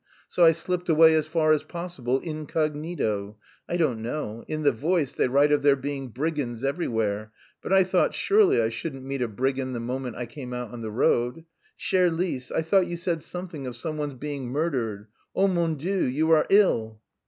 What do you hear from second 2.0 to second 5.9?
incognito. I don't know; in the Voice they write of there